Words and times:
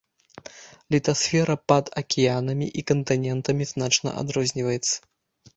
Літасфера 0.93 1.55
пад 1.71 1.91
акіянамі 2.01 2.71
і 2.83 2.87
кантынентамі 2.93 3.63
значна 3.73 4.09
адрозніваецца. 4.23 4.95